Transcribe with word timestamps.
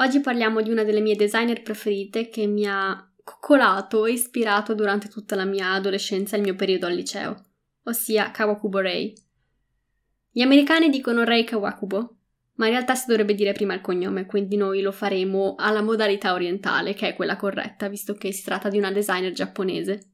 Oggi 0.00 0.20
parliamo 0.20 0.62
di 0.62 0.70
una 0.70 0.82
delle 0.82 1.02
mie 1.02 1.14
designer 1.14 1.60
preferite 1.60 2.30
che 2.30 2.46
mi 2.46 2.66
ha 2.66 3.06
coccolato 3.22 4.06
e 4.06 4.12
ispirato 4.12 4.74
durante 4.74 5.08
tutta 5.08 5.36
la 5.36 5.44
mia 5.44 5.72
adolescenza 5.72 6.34
e 6.34 6.38
il 6.38 6.44
mio 6.44 6.54
periodo 6.54 6.86
al 6.86 6.94
liceo, 6.94 7.44
ossia 7.82 8.30
Kawakubo 8.30 8.78
Rei. 8.78 9.14
Gli 10.30 10.40
americani 10.40 10.88
dicono 10.88 11.22
Rei 11.22 11.44
Kawakubo, 11.44 12.16
ma 12.54 12.64
in 12.64 12.72
realtà 12.72 12.94
si 12.94 13.08
dovrebbe 13.08 13.34
dire 13.34 13.52
prima 13.52 13.74
il 13.74 13.82
cognome, 13.82 14.24
quindi 14.24 14.56
noi 14.56 14.80
lo 14.80 14.90
faremo 14.90 15.54
alla 15.58 15.82
modalità 15.82 16.32
orientale, 16.32 16.94
che 16.94 17.08
è 17.08 17.14
quella 17.14 17.36
corretta, 17.36 17.88
visto 17.88 18.14
che 18.14 18.32
si 18.32 18.42
tratta 18.42 18.70
di 18.70 18.78
una 18.78 18.90
designer 18.90 19.32
giapponese. 19.32 20.12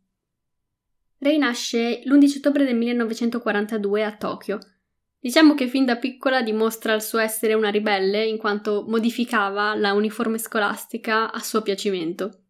Rei 1.19 1.39
nasce 1.39 2.03
l'11 2.05 2.39
ottobre 2.39 2.65
del 2.65 2.75
1942 2.75 4.03
a 4.03 4.17
Tokyo. 4.17 4.59
Diciamo 5.27 5.55
che 5.55 5.67
fin 5.67 5.85
da 5.85 5.97
piccola 5.97 6.41
dimostra 6.41 6.95
il 6.95 7.03
suo 7.03 7.19
essere 7.19 7.55
una 7.55 7.69
ribelle 7.69 8.25
in 8.25 8.37
quanto 8.37 8.85
modificava 8.87 9.75
la 9.75 9.93
uniforme 9.93 10.39
scolastica 10.39 11.33
a 11.33 11.41
suo 11.41 11.63
piacimento. 11.63 12.43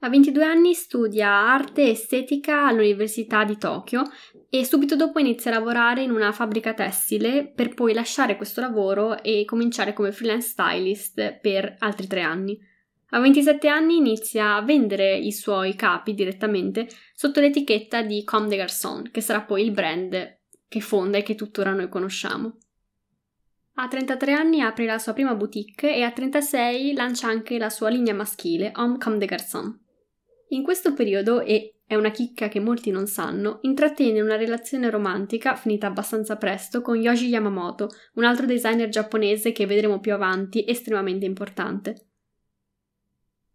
A 0.00 0.10
22 0.10 0.44
anni 0.44 0.74
studia 0.74 1.30
arte 1.30 1.80
e 1.80 1.92
estetica 1.92 2.66
all'Università 2.66 3.44
di 3.44 3.56
Tokyo 3.56 4.02
e 4.50 4.66
subito 4.66 4.96
dopo 4.96 5.18
inizia 5.18 5.50
a 5.50 5.54
lavorare 5.54 6.02
in 6.02 6.10
una 6.10 6.30
fabbrica 6.30 6.74
tessile 6.74 7.46
per 7.46 7.72
poi 7.72 7.94
lasciare 7.94 8.36
questo 8.36 8.60
lavoro 8.60 9.22
e 9.22 9.46
cominciare 9.46 9.94
come 9.94 10.12
freelance 10.12 10.48
stylist 10.48 11.38
per 11.40 11.76
altri 11.78 12.06
tre 12.06 12.20
anni. 12.20 12.58
A 13.12 13.18
27 13.18 13.66
anni 13.66 13.96
inizia 13.96 14.56
a 14.56 14.62
vendere 14.62 15.16
i 15.16 15.32
suoi 15.32 15.74
capi 15.74 16.12
direttamente 16.12 16.86
sotto 17.14 17.40
l'etichetta 17.40 18.02
di 18.02 18.24
Comme 18.24 18.48
des 18.48 18.58
Garçons, 18.58 19.10
che 19.10 19.22
sarà 19.22 19.40
poi 19.40 19.62
il 19.64 19.70
brand 19.70 20.38
che 20.70 20.80
fonda 20.80 21.18
e 21.18 21.24
che 21.24 21.34
tuttora 21.34 21.72
noi 21.72 21.88
conosciamo. 21.88 22.56
A 23.74 23.88
33 23.88 24.32
anni 24.32 24.60
apre 24.60 24.84
la 24.84 24.98
sua 24.98 25.12
prima 25.12 25.34
boutique 25.34 25.92
e 25.92 26.02
a 26.02 26.12
36 26.12 26.92
lancia 26.92 27.26
anche 27.26 27.58
la 27.58 27.70
sua 27.70 27.88
linea 27.88 28.14
maschile 28.14 28.70
Homme 28.76 28.98
Comme 28.98 29.18
des 29.18 29.28
Garçons. 29.28 29.76
In 30.50 30.62
questo 30.62 30.94
periodo, 30.94 31.40
e 31.40 31.80
è 31.84 31.96
una 31.96 32.12
chicca 32.12 32.46
che 32.46 32.60
molti 32.60 32.92
non 32.92 33.08
sanno, 33.08 33.58
intrattiene 33.62 34.20
una 34.20 34.36
relazione 34.36 34.90
romantica, 34.90 35.56
finita 35.56 35.88
abbastanza 35.88 36.36
presto, 36.36 36.82
con 36.82 37.00
Yoji 37.00 37.26
Yamamoto, 37.26 37.88
un 38.14 38.22
altro 38.22 38.46
designer 38.46 38.88
giapponese 38.88 39.50
che 39.50 39.66
vedremo 39.66 39.98
più 39.98 40.12
avanti, 40.12 40.64
estremamente 40.68 41.26
importante. 41.26 42.10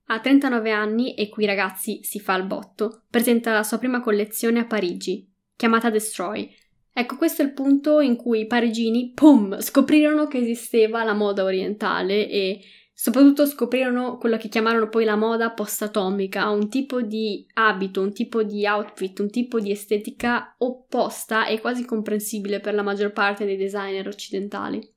A 0.08 0.20
39 0.20 0.72
anni, 0.72 1.16
e 1.16 1.30
qui 1.30 1.46
ragazzi 1.46 2.04
si 2.04 2.20
fa 2.20 2.36
il 2.36 2.46
botto, 2.46 3.04
presenta 3.10 3.54
la 3.54 3.64
sua 3.64 3.78
prima 3.78 4.02
collezione 4.02 4.60
a 4.60 4.66
Parigi, 4.66 5.32
chiamata 5.56 5.90
Destroy. 5.90 6.54
Ecco, 6.98 7.18
questo 7.18 7.42
è 7.42 7.46
il 7.46 7.52
punto 7.52 8.00
in 8.00 8.16
cui 8.16 8.40
i 8.40 8.48
parigini, 8.48 9.12
pum, 9.14 9.60
scoprirono 9.60 10.28
che 10.28 10.38
esisteva 10.38 11.04
la 11.04 11.14
moda 11.14 11.44
orientale 11.44 12.30
e 12.30 12.62
soprattutto 12.94 13.46
scoprirono 13.46 14.18
quello 14.18 14.38
che 14.38 14.48
chiamarono 14.48 14.88
poi 14.88 15.04
la 15.04 15.18
moda 15.18 15.52
post-atomica, 15.52 16.50
un 16.50 16.70
tipo 16.70 17.02
di 17.02 17.46
abito, 17.56 18.00
un 18.00 18.14
tipo 18.14 18.44
di 18.44 18.66
outfit, 18.66 19.20
un 19.20 19.30
tipo 19.30 19.60
di 19.60 19.72
estetica 19.72 20.56
opposta 20.60 21.48
e 21.48 21.60
quasi 21.60 21.84
comprensibile 21.84 22.62
per 22.62 22.74
la 22.74 22.82
maggior 22.82 23.12
parte 23.12 23.44
dei 23.44 23.58
designer 23.58 24.08
occidentali. 24.08 24.95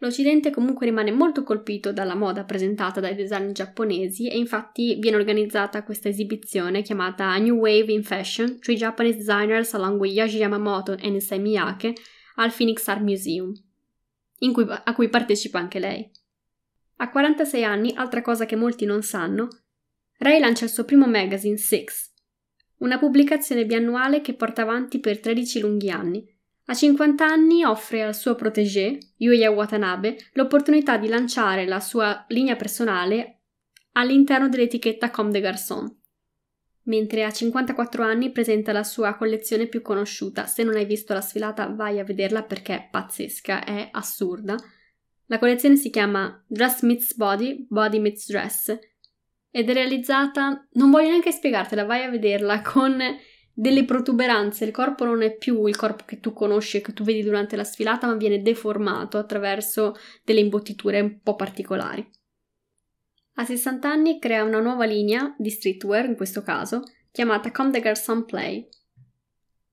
L'Occidente 0.00 0.50
comunque 0.50 0.86
rimane 0.86 1.10
molto 1.10 1.42
colpito 1.42 1.92
dalla 1.92 2.14
moda 2.14 2.44
presentata 2.44 3.00
dai 3.00 3.16
designer 3.16 3.50
giapponesi 3.50 4.28
e 4.28 4.36
infatti 4.36 4.96
viene 5.00 5.16
organizzata 5.16 5.82
questa 5.82 6.08
esibizione 6.08 6.82
chiamata 6.82 7.36
New 7.38 7.56
Wave 7.56 7.92
in 7.92 8.04
Fashion, 8.04 8.60
Three 8.60 8.76
Japanese 8.76 9.16
Designers 9.16 9.74
along 9.74 9.98
with 9.98 10.12
Yoshi 10.12 10.36
Yamamoto 10.36 10.96
e 10.96 11.10
Nisei 11.10 11.40
Miyake 11.40 11.94
al 12.36 12.52
Phoenix 12.52 12.86
Art 12.86 13.00
Museum, 13.00 13.52
cui, 14.52 14.66
a 14.68 14.94
cui 14.94 15.08
partecipa 15.08 15.58
anche 15.58 15.80
lei. 15.80 16.08
A 16.98 17.10
46 17.10 17.64
anni, 17.64 17.92
altra 17.96 18.22
cosa 18.22 18.46
che 18.46 18.54
molti 18.54 18.84
non 18.84 19.02
sanno, 19.02 19.48
Ray 20.18 20.38
lancia 20.38 20.64
il 20.64 20.70
suo 20.70 20.84
primo 20.84 21.06
magazine 21.06 21.56
Six, 21.56 22.12
una 22.78 22.98
pubblicazione 22.98 23.66
biannuale 23.66 24.20
che 24.20 24.34
porta 24.34 24.62
avanti 24.62 25.00
per 25.00 25.18
13 25.18 25.60
lunghi 25.60 25.90
anni, 25.90 26.37
a 26.70 26.74
50 26.74 27.24
anni 27.24 27.64
offre 27.64 28.02
al 28.02 28.14
suo 28.14 28.34
protégé, 28.34 28.98
Yuya 29.16 29.50
Watanabe, 29.50 30.18
l'opportunità 30.32 30.98
di 30.98 31.08
lanciare 31.08 31.66
la 31.66 31.80
sua 31.80 32.26
linea 32.28 32.56
personale 32.56 33.40
all'interno 33.92 34.50
dell'etichetta 34.50 35.10
Comme 35.10 35.30
des 35.30 35.40
Garçons, 35.40 35.90
mentre 36.82 37.24
a 37.24 37.30
54 37.30 38.02
anni 38.02 38.30
presenta 38.32 38.72
la 38.72 38.84
sua 38.84 39.14
collezione 39.14 39.66
più 39.66 39.80
conosciuta. 39.80 40.44
Se 40.44 40.62
non 40.62 40.76
hai 40.76 40.84
visto 40.84 41.14
la 41.14 41.22
sfilata, 41.22 41.68
vai 41.68 42.00
a 42.00 42.04
vederla 42.04 42.42
perché 42.42 42.74
è 42.74 42.88
pazzesca, 42.90 43.64
è 43.64 43.88
assurda. 43.90 44.54
La 45.26 45.38
collezione 45.38 45.76
si 45.76 45.88
chiama 45.88 46.44
Dress 46.46 46.82
Meets 46.82 47.14
Body, 47.14 47.66
Body 47.66 47.98
Meets 47.98 48.28
Dress 48.30 48.78
ed 49.50 49.70
è 49.70 49.72
realizzata, 49.72 50.68
non 50.72 50.90
voglio 50.90 51.08
neanche 51.08 51.32
spiegartela, 51.32 51.84
vai 51.84 52.02
a 52.04 52.10
vederla 52.10 52.60
con 52.60 53.00
delle 53.60 53.84
protuberanze, 53.84 54.64
il 54.64 54.70
corpo 54.70 55.04
non 55.04 55.20
è 55.20 55.36
più 55.36 55.66
il 55.66 55.74
corpo 55.74 56.04
che 56.06 56.20
tu 56.20 56.32
conosci 56.32 56.76
e 56.76 56.80
che 56.80 56.92
tu 56.92 57.02
vedi 57.02 57.24
durante 57.24 57.56
la 57.56 57.64
sfilata, 57.64 58.06
ma 58.06 58.14
viene 58.14 58.40
deformato 58.40 59.18
attraverso 59.18 59.96
delle 60.22 60.38
imbottiture 60.38 61.00
un 61.00 61.18
po' 61.20 61.34
particolari. 61.34 62.08
A 63.34 63.44
60 63.44 63.90
anni 63.90 64.20
crea 64.20 64.44
una 64.44 64.60
nuova 64.60 64.84
linea 64.84 65.34
di 65.36 65.50
streetwear, 65.50 66.04
in 66.04 66.14
questo 66.14 66.42
caso, 66.42 66.84
chiamata 67.10 67.50
Comme 67.50 67.72
des 67.72 67.82
Garçons 67.82 68.24
Play. 68.26 68.68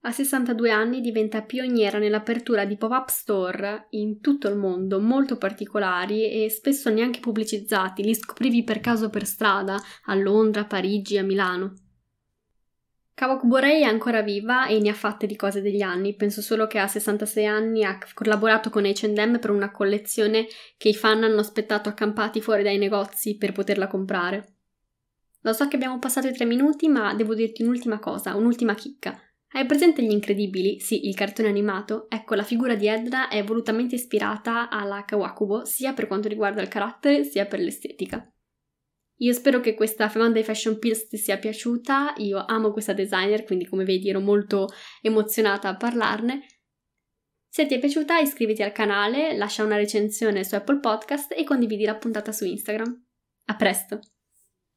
A 0.01 0.11
62 0.11 0.71
anni 0.71 0.99
diventa 0.99 1.43
pioniera 1.43 1.99
nell'apertura 1.99 2.65
di 2.65 2.77
pop-up 2.77 3.09
store 3.09 3.85
in 3.91 4.19
tutto 4.19 4.47
il 4.47 4.55
mondo, 4.55 4.99
molto 4.99 5.37
particolari 5.37 6.43
e 6.43 6.49
spesso 6.49 6.89
neanche 6.89 7.19
pubblicizzati, 7.19 8.01
li 8.01 8.15
scoprivi 8.15 8.63
per 8.63 8.79
caso 8.79 9.11
per 9.11 9.27
strada, 9.27 9.79
a 10.05 10.15
Londra, 10.15 10.65
Parigi, 10.65 11.19
a 11.19 11.23
Milano. 11.23 11.84
Kawakuborei 13.15 13.83
è 13.83 13.85
ancora 13.85 14.21
viva 14.21 14.67
e 14.67 14.77
ne 14.79 14.89
ha 14.89 14.93
fatte 14.93 15.25
di 15.25 15.37
cose 15.37 15.61
degli 15.61 15.81
anni, 15.81 16.17
penso 16.17 16.41
solo 16.41 16.67
che 16.67 16.79
a 16.79 16.87
66 16.87 17.45
anni 17.45 17.85
ha 17.85 17.97
collaborato 18.13 18.69
con 18.69 18.83
H&M 18.83 19.39
per 19.39 19.51
una 19.51 19.71
collezione 19.71 20.47
che 20.75 20.89
i 20.89 20.93
fan 20.93 21.23
hanno 21.23 21.39
aspettato 21.39 21.87
accampati 21.87 22.41
fuori 22.41 22.61
dai 22.61 22.77
negozi 22.77 23.37
per 23.37 23.53
poterla 23.53 23.87
comprare. 23.87 24.55
Lo 25.43 25.53
so 25.53 25.65
che 25.69 25.77
abbiamo 25.77 25.97
passato 25.97 26.27
i 26.27 26.33
tre 26.33 26.43
minuti, 26.43 26.89
ma 26.89 27.13
devo 27.13 27.33
dirti 27.35 27.63
un'ultima 27.63 27.99
cosa, 27.99 28.35
un'ultima 28.35 28.75
chicca. 28.75 29.17
Hai 29.53 29.65
presente 29.65 30.03
gli 30.03 30.11
incredibili? 30.11 30.81
Sì, 30.81 31.07
il 31.07 31.15
cartone 31.15 31.47
animato? 31.47 32.07
Ecco, 32.09 32.35
la 32.35 32.43
figura 32.43 32.75
di 32.75 32.87
Edna 32.87 33.29
è 33.29 33.41
volutamente 33.45 33.95
ispirata 33.95 34.67
alla 34.67 35.05
Kawakubo, 35.05 35.63
sia 35.63 35.93
per 35.93 36.07
quanto 36.07 36.27
riguarda 36.27 36.61
il 36.61 36.67
carattere, 36.67 37.23
sia 37.23 37.45
per 37.45 37.59
l'estetica. 37.59 38.29
Io 39.19 39.31
spero 39.33 39.61
che 39.61 39.75
questa 39.75 40.09
Femanda 40.09 40.43
Fashion 40.43 40.77
Pills 40.77 41.07
ti 41.07 41.17
sia 41.17 41.37
piaciuta, 41.37 42.15
io 42.17 42.43
amo 42.45 42.71
questa 42.71 42.93
designer, 42.93 43.43
quindi 43.43 43.65
come 43.65 43.85
vedi 43.85 44.09
ero 44.09 44.19
molto 44.19 44.67
emozionata 45.01 45.69
a 45.69 45.77
parlarne. 45.77 46.45
Se 47.47 47.65
ti 47.65 47.75
è 47.75 47.79
piaciuta 47.79 48.17
iscriviti 48.17 48.61
al 48.61 48.73
canale, 48.73 49.37
lascia 49.37 49.63
una 49.63 49.77
recensione 49.77 50.43
su 50.43 50.55
Apple 50.55 50.79
Podcast 50.79 51.31
e 51.31 51.45
condividi 51.45 51.85
la 51.85 51.95
puntata 51.95 52.33
su 52.33 52.43
Instagram. 52.43 53.05
A 53.45 53.55
presto! 53.55 54.01